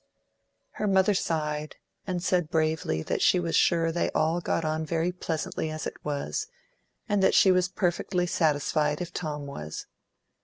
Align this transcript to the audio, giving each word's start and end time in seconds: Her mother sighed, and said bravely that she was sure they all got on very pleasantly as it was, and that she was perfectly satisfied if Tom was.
Her 0.71 0.87
mother 0.87 1.13
sighed, 1.13 1.75
and 2.07 2.23
said 2.23 2.49
bravely 2.49 3.03
that 3.03 3.21
she 3.21 3.39
was 3.39 3.55
sure 3.55 3.91
they 3.91 4.09
all 4.15 4.41
got 4.41 4.65
on 4.65 4.83
very 4.83 5.11
pleasantly 5.11 5.69
as 5.69 5.85
it 5.85 6.03
was, 6.03 6.47
and 7.07 7.21
that 7.21 7.35
she 7.35 7.51
was 7.51 7.67
perfectly 7.69 8.25
satisfied 8.25 8.99
if 8.99 9.13
Tom 9.13 9.45
was. 9.45 9.85